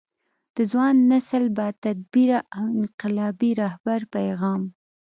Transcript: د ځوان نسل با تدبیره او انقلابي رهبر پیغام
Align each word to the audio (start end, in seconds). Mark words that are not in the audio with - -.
د 0.55 0.57
ځوان 0.71 0.95
نسل 1.11 1.43
با 1.57 1.67
تدبیره 1.83 2.39
او 2.57 2.63
انقلابي 2.79 3.51
رهبر 3.63 3.99
پیغام 4.13 4.61